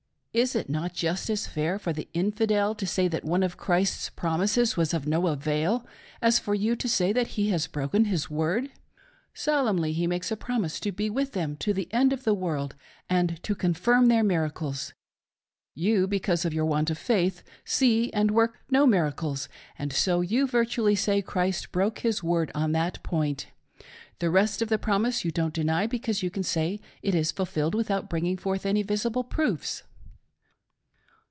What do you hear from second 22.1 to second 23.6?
word on that point.